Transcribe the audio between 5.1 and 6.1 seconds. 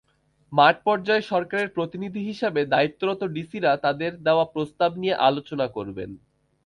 আলোচনা করবেন।